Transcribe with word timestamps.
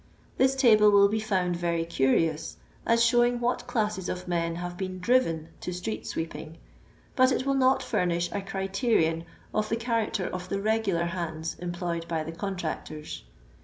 This 0.37 0.55
table 0.55 0.89
will 0.89 1.09
be 1.09 1.19
found 1.19 1.55
very 1.55 1.85
curious, 1.85 2.57
as 2.87 3.05
showing 3.05 3.39
what 3.39 3.67
dasset 3.67 4.09
of 4.09 4.27
men 4.27 4.55
have 4.55 4.75
been 4.75 4.97
driven 4.99 5.49
to 5.59 5.71
street 5.71 6.07
sweeping, 6.07 6.57
but 7.15 7.31
it 7.31 7.45
will 7.45 7.53
not 7.53 7.83
furnish 7.83 8.27
a 8.31 8.41
criterion 8.41 9.25
of 9.53 9.69
the 9.69 9.75
character 9.75 10.25
of 10.25 10.49
the 10.49 10.59
'* 10.59 10.59
regular 10.59 11.05
hands" 11.05 11.55
employed 11.59 12.07
by 12.07 12.23
the 12.23 12.31
contractors. 12.31 13.23